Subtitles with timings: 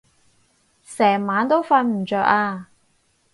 [0.83, 2.69] 成晚都瞓唔著啊